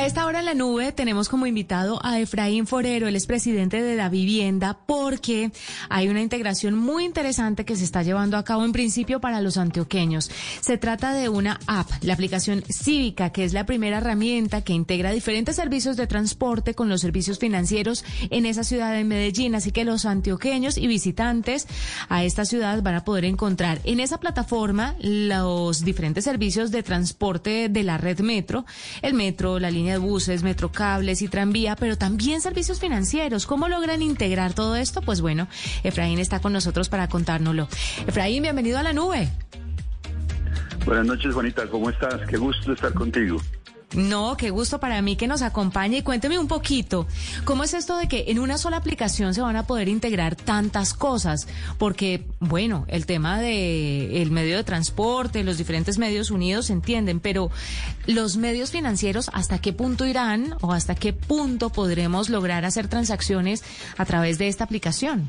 [0.00, 3.96] A esta hora en la nube tenemos como invitado a Efraín Forero, el expresidente de
[3.96, 5.52] la vivienda, porque
[5.90, 9.58] hay una integración muy interesante que se está llevando a cabo en principio para los
[9.58, 10.30] antioqueños.
[10.62, 15.12] Se trata de una app, la aplicación Cívica, que es la primera herramienta que integra
[15.12, 19.54] diferentes servicios de transporte con los servicios financieros en esa ciudad de Medellín.
[19.54, 21.68] Así que los antioqueños y visitantes
[22.08, 27.68] a esta ciudad van a poder encontrar en esa plataforma los diferentes servicios de transporte
[27.68, 28.64] de la red metro,
[29.02, 33.46] el metro, la línea de buses, metrocables y tranvía, pero también servicios financieros.
[33.46, 35.00] ¿Cómo logran integrar todo esto?
[35.02, 35.48] Pues bueno,
[35.82, 37.68] Efraín está con nosotros para contárnoslo.
[38.06, 39.28] Efraín, bienvenido a la nube.
[40.86, 42.20] Buenas noches, Juanita, ¿cómo estás?
[42.28, 43.40] Qué gusto estar contigo.
[43.94, 47.08] No, qué gusto para mí que nos acompañe y cuénteme un poquito,
[47.44, 50.94] ¿cómo es esto de que en una sola aplicación se van a poder integrar tantas
[50.94, 51.48] cosas?
[51.76, 57.50] Porque, bueno, el tema de medio de transporte, los diferentes medios unidos se entienden, pero
[58.06, 63.64] los medios financieros, ¿hasta qué punto irán o hasta qué punto podremos lograr hacer transacciones
[63.96, 65.28] a través de esta aplicación?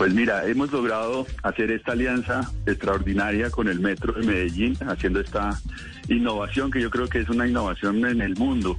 [0.00, 5.60] Pues mira, hemos logrado hacer esta alianza extraordinaria con el Metro de Medellín, haciendo esta
[6.08, 8.78] innovación que yo creo que es una innovación en el mundo.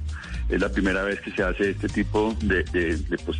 [0.50, 2.66] Es la primera vez que se hace este tipo de,
[3.24, 3.40] pues,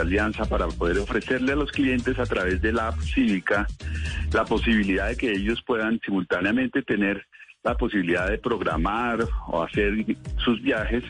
[0.00, 3.66] alianza para poder ofrecerle a los clientes a través de la app cívica
[4.32, 7.26] la posibilidad de que ellos puedan simultáneamente tener
[7.64, 11.02] la posibilidad de programar o hacer sus viajes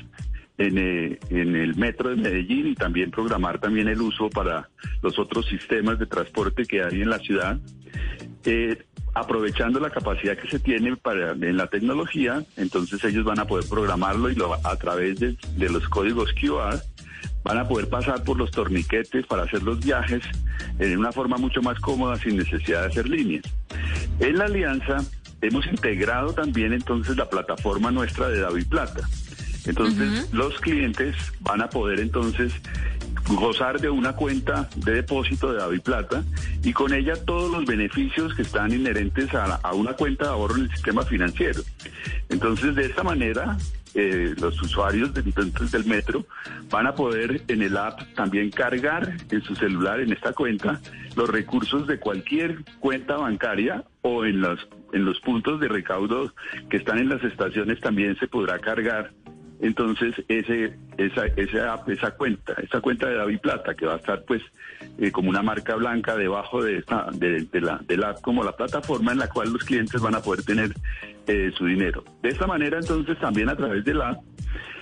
[0.59, 4.69] eh, en, el metro de Medellín y también programar también el uso para
[5.03, 7.59] los otros sistemas de transporte que hay en la ciudad.
[8.45, 8.77] Eh,
[9.15, 13.69] aprovechando la capacidad que se tiene para, en la tecnología, entonces ellos van a poder
[13.69, 16.81] programarlo y a través de, de los códigos QR
[17.43, 20.23] van a poder pasar por los torniquetes para hacer los viajes
[20.79, 23.45] en una forma mucho más cómoda sin necesidad de hacer líneas.
[24.21, 24.99] En la alianza
[25.41, 29.09] hemos integrado también entonces la plataforma nuestra de David Plata.
[29.69, 32.53] Entonces, los clientes van a poder entonces
[33.29, 36.25] gozar de una cuenta de depósito de David Plata
[36.63, 40.63] y con ella todos los beneficios que están inherentes a, una cuenta de ahorro en
[40.63, 41.61] el sistema financiero.
[42.29, 43.59] Entonces, de esta manera,
[43.95, 46.25] eh, los usuarios de, del metro
[46.71, 50.81] van a poder en el app también cargar en su celular, en esta cuenta,
[51.17, 56.33] los recursos de cualquier cuenta bancaria o en los, en los puntos de recaudo
[56.71, 59.11] que están en las estaciones también se podrá cargar
[59.61, 64.23] entonces ese esa esa esa cuenta esa cuenta de David Plata que va a estar
[64.25, 64.43] pues
[64.99, 69.19] eh, como una marca blanca debajo de esta la de la como la plataforma en
[69.19, 70.73] la cual los clientes van a poder tener
[71.27, 72.05] eh, su dinero.
[72.23, 74.19] De esta manera entonces también a través de la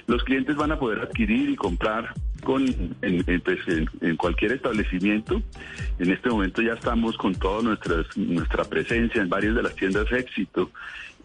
[0.07, 2.65] los clientes van a poder adquirir y comprar con
[3.03, 3.59] en, pues,
[4.17, 5.43] cualquier establecimiento.
[5.99, 10.71] En este momento ya estamos con toda nuestra presencia en varias de las tiendas éxito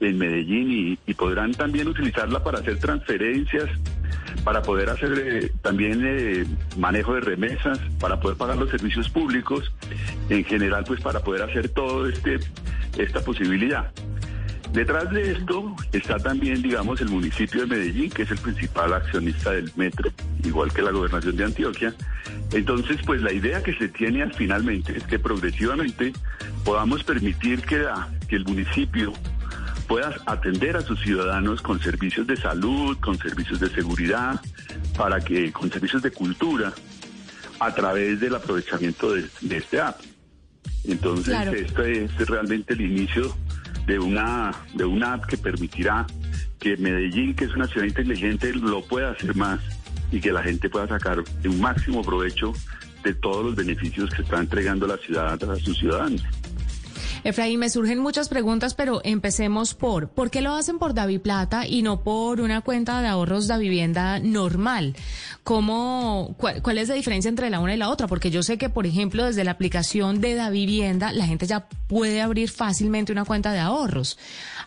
[0.02, 3.70] en Medellín y, podrán también utilizarla para hacer transferencias,
[4.44, 6.46] para poder hacer eh, también eh,
[6.78, 9.72] manejo de remesas, para poder pagar los servicios públicos,
[10.30, 12.40] en general pues para poder hacer todo este
[12.98, 13.92] esta posibilidad.
[14.74, 19.52] Detrás de esto está también, digamos, el municipio de Medellín, que es el principal accionista
[19.52, 20.12] del metro,
[20.46, 21.94] igual que la gobernación de Antioquia.
[22.54, 26.14] Entonces, pues la idea que se tiene finalmente es que progresivamente
[26.64, 27.86] podamos permitir que,
[28.30, 29.12] que el municipio
[29.90, 34.40] pueda atender a sus ciudadanos con servicios de salud, con servicios de seguridad,
[34.98, 36.72] para que con servicios de cultura,
[37.60, 40.00] a través del aprovechamiento de, este app.
[40.86, 43.36] Entonces, este es realmente el inicio
[43.86, 46.06] de una, de una app que permitirá
[46.60, 49.60] que Medellín, que es una ciudad inteligente, lo pueda hacer más
[50.12, 52.54] y que la gente pueda sacar un máximo provecho
[53.04, 56.24] de todos los beneficios que está entregando la ciudad a sus ciudadanos.
[57.24, 61.68] Efraín, me surgen muchas preguntas, pero empecemos por, ¿por qué lo hacen por David Plata
[61.68, 64.96] y no por una cuenta de ahorros de vivienda normal?
[65.44, 68.08] ¿Cómo, cuál, es la diferencia entre la una y la otra?
[68.08, 71.68] Porque yo sé que, por ejemplo, desde la aplicación de Da Vivienda, la gente ya
[71.88, 74.18] puede abrir fácilmente una cuenta de ahorros.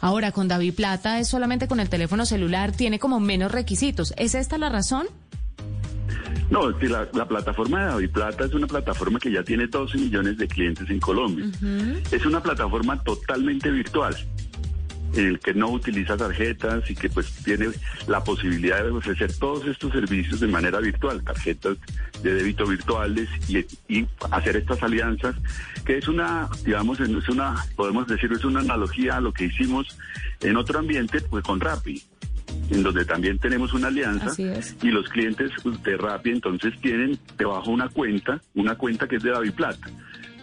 [0.00, 4.14] Ahora, con David Plata es solamente con el teléfono celular, tiene como menos requisitos.
[4.16, 5.08] ¿Es esta la razón?
[6.50, 10.37] No, la, la, plataforma de David Plata es una plataforma que ya tiene 12 millones
[10.38, 11.46] de clientes en Colombia.
[12.11, 14.14] Es una plataforma totalmente virtual.
[15.14, 17.69] el que no utiliza tarjetas y que pues tiene
[18.08, 21.79] la posibilidad de ofrecer todos estos servicios de manera virtual, tarjetas
[22.23, 23.58] de débito virtuales y,
[23.88, 25.37] y hacer estas alianzas,
[25.85, 29.97] que es una, digamos, es una, podemos decir, es una analogía a lo que hicimos
[30.40, 32.02] en otro ambiente, pues con Rappi
[32.70, 34.76] en donde también tenemos una alianza Así es.
[34.82, 35.50] y los clientes
[35.84, 39.88] de Rappi entonces tienen debajo una cuenta, una cuenta que es de David Plata,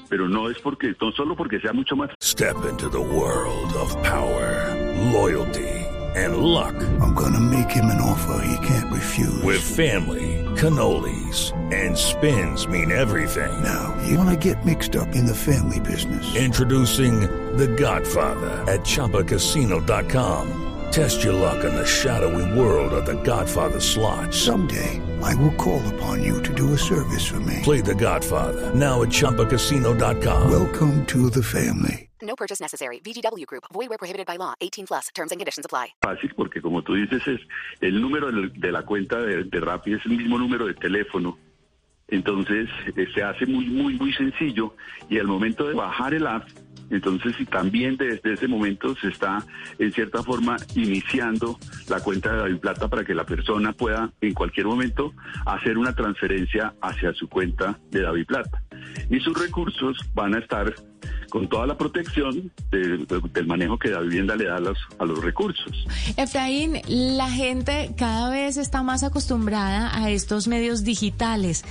[0.09, 3.95] pero no es porque no solo porque sea mucho más Step into the world of
[4.03, 4.75] power,
[5.13, 5.68] loyalty,
[6.15, 6.73] and luck.
[7.01, 9.41] I'm gonna make him an offer he can't refuse.
[9.44, 13.51] With family, cannolis, and spins mean everything.
[13.63, 16.35] now, you wanna get mixed up in the family business.
[16.35, 17.21] Introducing
[17.57, 20.70] The Godfather at ChumbaCasino.com.
[20.91, 24.33] Test your luck in the shadowy world of The Godfather slot.
[24.33, 27.61] Someday, I will call upon you to do a service for me.
[27.63, 30.51] Play The Godfather now at ChumbaCasino.com.
[30.51, 32.09] Welcome to the family.
[32.21, 32.99] No purchase necessary.
[32.99, 33.63] VGW Group.
[33.71, 34.53] Void where prohibited by law.
[34.59, 35.07] 18 plus.
[35.15, 35.93] Terms and conditions apply.
[36.01, 37.39] fácil porque como tú dices es
[37.79, 41.37] el número de la cuenta de, de Rappi es el mismo número de teléfono.
[42.09, 42.67] Entonces
[42.97, 44.75] eh, se hace muy muy muy sencillo
[45.09, 46.49] y al momento de bajar el app,
[46.91, 49.43] entonces y también desde ese momento se está
[49.79, 51.57] en cierta forma iniciando
[51.89, 55.13] la cuenta de David Plata para que la persona pueda en cualquier momento
[55.45, 58.61] hacer una transferencia hacia su cuenta de David Plata.
[59.09, 60.73] Y sus recursos van a estar
[61.29, 64.77] con toda la protección de- de- del manejo que la vivienda le da a los,
[64.99, 65.85] a los recursos.
[66.17, 71.63] Efraín, la gente cada vez está más acostumbrada a estos medios digitales.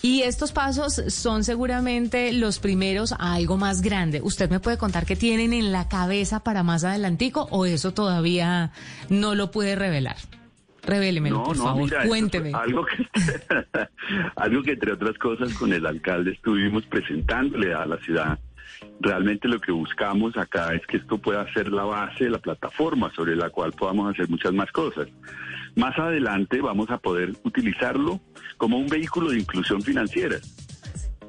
[0.00, 4.20] Y estos pasos son seguramente los primeros a algo más grande.
[4.22, 8.70] ¿Usted me puede contar qué tienen en la cabeza para más adelantico o eso todavía
[9.08, 10.16] no lo puede revelar?
[10.82, 12.52] Revélemelo, por favor, mira, eso cuénteme.
[12.54, 13.06] Algo que,
[14.36, 18.38] algo que entre otras cosas con el alcalde estuvimos presentándole a la ciudad.
[19.00, 23.12] Realmente lo que buscamos acá es que esto pueda ser la base de la plataforma
[23.14, 25.08] sobre la cual podamos hacer muchas más cosas.
[25.76, 28.20] Más adelante vamos a poder utilizarlo
[28.56, 30.38] como un vehículo de inclusión financiera.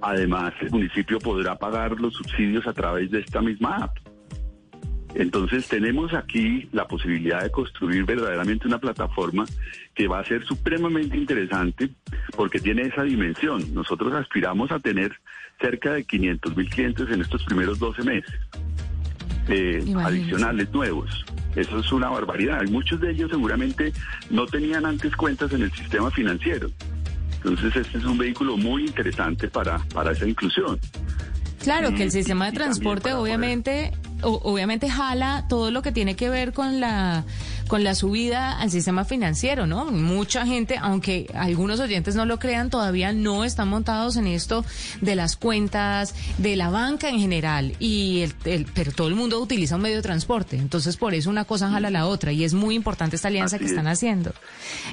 [0.02, 3.98] Además, el municipio podrá pagar los subsidios a través de esta misma app.
[5.16, 9.46] Entonces tenemos aquí la posibilidad de construir verdaderamente una plataforma
[9.96, 11.90] que va a ser supremamente interesante
[12.36, 13.74] porque tiene esa dimensión.
[13.74, 15.12] Nosotros aspiramos a tener
[15.60, 18.34] cerca de 500 mil clientes en estos primeros 12 meses
[19.50, 21.26] eh, adicionales nuevos.
[21.56, 22.62] Eso es una barbaridad.
[22.66, 23.92] Y muchos de ellos seguramente
[24.30, 26.70] no tenían antes cuentas en el sistema financiero.
[27.38, 30.80] Entonces este es un vehículo muy interesante para, para esa inclusión.
[31.64, 33.92] Claro, que el sistema de transporte obviamente
[34.22, 37.24] obviamente jala todo lo que tiene que ver con la
[37.70, 39.86] con la subida al sistema financiero, ¿no?
[39.86, 44.66] Mucha gente, aunque algunos oyentes no lo crean, todavía no están montados en esto
[45.00, 49.40] de las cuentas, de la banca en general y el, el- pero todo el mundo
[49.40, 52.54] utiliza un medio de transporte, entonces por eso una cosa jala la otra y es
[52.54, 53.94] muy importante esta alianza Así que están es.
[53.94, 54.34] haciendo.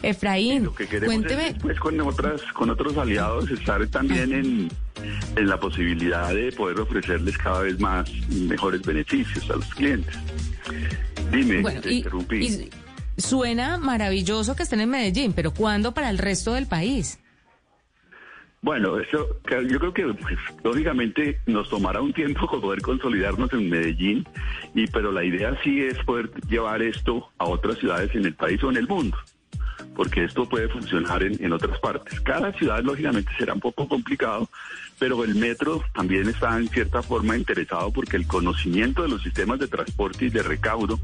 [0.03, 4.71] Efraín, Lo que cuénteme es después con otras con otros aliados estar también en,
[5.35, 10.15] en la posibilidad de poder ofrecerles cada vez más mejores beneficios a los clientes.
[11.31, 12.37] Dime, Bueno, te y, interrumpí.
[13.17, 17.19] y suena maravilloso que estén en Medellín, pero ¿cuándo para el resto del país?
[18.63, 19.29] Bueno, eso,
[19.69, 24.27] yo creo que pues, lógicamente nos tomará un tiempo poder consolidarnos en Medellín,
[24.75, 28.63] y pero la idea sí es poder llevar esto a otras ciudades en el país
[28.65, 29.17] o en el mundo,
[29.95, 32.21] porque esto puede funcionar en, en otras partes.
[32.23, 34.49] Cada ciudad lógicamente será un poco complicado,
[34.99, 39.59] pero el metro también está en cierta forma interesado porque el conocimiento de los sistemas
[39.59, 40.99] de transporte y de recaudo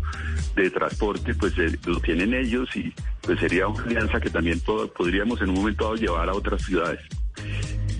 [0.57, 4.91] de transporte pues eh, lo tienen ellos y pues sería una alianza que también pod-
[4.93, 7.01] podríamos en un momento dado llevar a otras ciudades.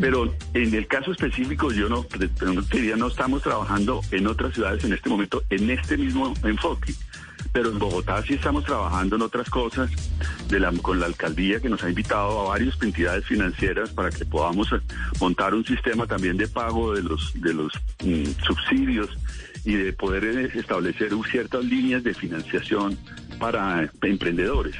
[0.01, 2.07] Pero en el caso específico, yo no,
[2.41, 2.63] no
[2.97, 6.95] no estamos trabajando en otras ciudades en este momento en este mismo enfoque.
[7.53, 9.91] Pero en Bogotá sí estamos trabajando en otras cosas
[10.49, 14.25] de la, con la alcaldía que nos ha invitado a varias entidades financieras para que
[14.25, 14.81] podamos eh,
[15.21, 17.73] montar un sistema también de pago de los, de los
[18.05, 19.11] mm, subsidios
[19.65, 22.99] y de poder eh, establecer ciertas líneas de financiación
[23.39, 24.77] para eh, emprendedores.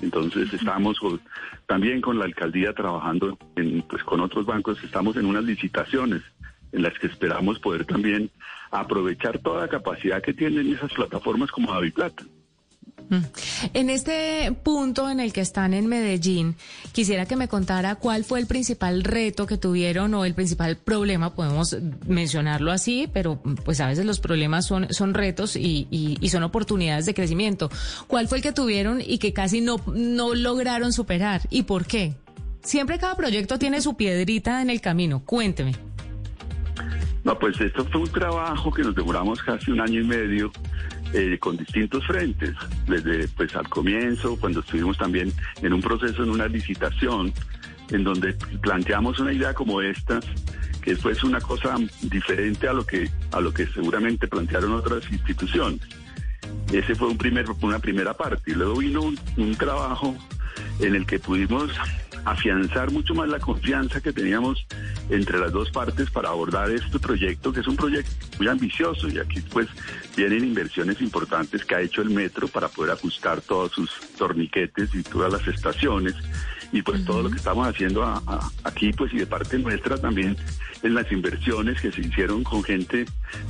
[0.00, 0.98] Entonces estamos
[1.66, 6.22] también con la alcaldía trabajando en, pues, con otros bancos, estamos en unas licitaciones
[6.72, 8.30] en las que esperamos poder también
[8.70, 12.24] aprovechar toda la capacidad que tienen esas plataformas como Plata.
[13.72, 16.56] En este punto en el que están en Medellín,
[16.92, 21.34] quisiera que me contara cuál fue el principal reto que tuvieron o el principal problema,
[21.34, 21.74] podemos
[22.06, 26.42] mencionarlo así, pero pues a veces los problemas son, son retos y, y- y son
[26.42, 27.70] oportunidades de crecimiento.
[28.08, 31.40] ¿Cuál fue el que tuvieron y que casi no, no lograron superar?
[31.48, 32.12] ¿Y por qué?
[32.62, 35.22] Siempre cada proyecto tiene su piedrita en el camino.
[35.24, 35.72] Cuénteme.
[37.36, 40.50] Pues esto fue un trabajo que nos demoramos casi un año y medio
[41.12, 42.54] eh, con distintos frentes,
[42.86, 45.32] desde pues al comienzo, cuando estuvimos también
[45.62, 47.32] en un proceso, en una licitación,
[47.90, 50.20] en donde planteamos una idea como esta,
[50.80, 55.80] que fue una cosa diferente a lo que a lo que seguramente plantearon otras instituciones.
[56.72, 58.52] Ese fue un primer, una primera parte.
[58.52, 60.16] Y luego vino un, un trabajo
[60.80, 61.70] en el que pudimos
[62.30, 64.66] afianzar mucho más la confianza que teníamos
[65.10, 69.18] entre las dos partes para abordar este proyecto, que es un proyecto muy ambicioso y
[69.18, 69.68] aquí pues
[70.16, 75.02] vienen inversiones importantes que ha hecho el metro para poder ajustar todos sus torniquetes y
[75.02, 76.14] todas las estaciones
[76.72, 78.04] y pues todo lo que estamos haciendo
[78.64, 80.36] aquí pues y de parte nuestra también
[80.82, 83.06] en las inversiones que se hicieron con gente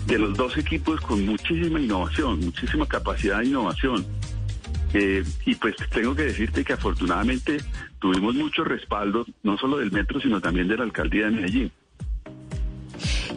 [0.06, 4.06] de los dos equipos con muchísima innovación, muchísima capacidad de innovación.
[4.94, 7.58] Eh, y pues tengo que decirte que afortunadamente
[7.98, 11.72] tuvimos mucho respaldo, no solo del metro, sino también de la alcaldía de Medellín.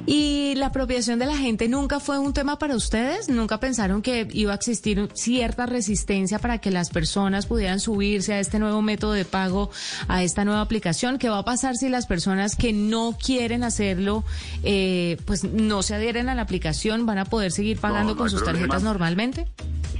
[0.05, 3.29] ¿Y la apropiación de la gente nunca fue un tema para ustedes?
[3.29, 8.39] ¿Nunca pensaron que iba a existir cierta resistencia para que las personas pudieran subirse a
[8.39, 9.69] este nuevo método de pago,
[10.07, 11.19] a esta nueva aplicación?
[11.19, 14.23] ¿Qué va a pasar si las personas que no quieren hacerlo,
[14.63, 18.43] eh, pues no se adhieren a la aplicación, van a poder seguir pagando con sus
[18.43, 19.47] tarjetas normalmente?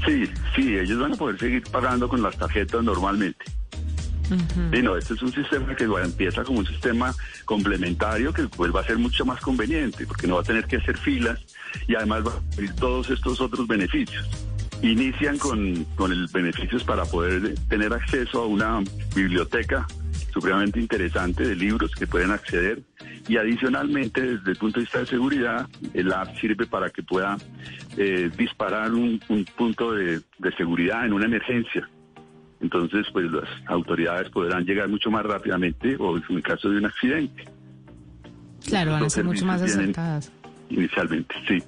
[0.06, 3.46] Sí, sí, ellos van a poder seguir pagando con las tarjetas normalmente.
[4.72, 8.80] Y no, este es un sistema que empieza como un sistema complementario que pues va
[8.80, 11.40] a ser mucho más conveniente porque no va a tener que hacer filas
[11.86, 14.30] y además va a tener todos estos otros beneficios.
[14.82, 18.82] Inician con, con el beneficios para poder tener acceso a una
[19.14, 19.86] biblioteca
[20.32, 22.82] supremamente interesante de libros que pueden acceder
[23.28, 27.38] y adicionalmente desde el punto de vista de seguridad el app sirve para que pueda
[27.98, 29.20] eh, disparar un,
[29.56, 30.22] punto de,
[30.58, 31.88] seguridad en una emergencia.
[32.60, 37.46] Entonces, pues las autoridades podrán llegar mucho más rápidamente o en caso de un accidente.
[38.66, 40.32] Claro, van a ser mucho más acertadas.
[40.70, 41.64] Inicialmente, sí.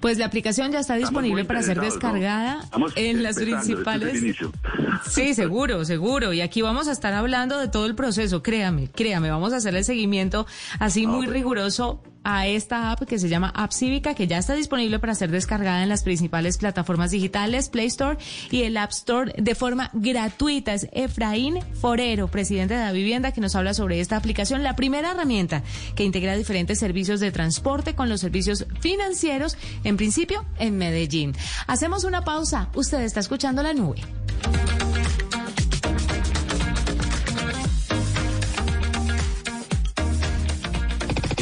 [0.00, 2.60] Pues la aplicación ya está disponible para ser descargada
[2.96, 4.36] en las este principales.
[5.08, 6.32] sí, seguro, seguro.
[6.32, 9.74] Y aquí vamos a estar hablando de todo el proceso, créame, créame, vamos a hacer
[9.74, 10.46] el seguimiento
[10.78, 14.54] así ah, muy riguroso a esta app que se llama App Cívica, que ya está
[14.54, 18.18] disponible para ser descargada en las principales plataformas digitales, Play Store
[18.50, 20.74] y el App Store de forma gratuita.
[20.74, 25.12] Es Efraín Forero, presidente de la vivienda, que nos habla sobre esta aplicación, la primera
[25.12, 25.62] herramienta
[25.94, 31.32] que integra diferentes servicios de transporte con los servicios financieros, en principio en Medellín.
[31.68, 32.70] Hacemos una pausa.
[32.74, 34.00] Usted está escuchando la nube.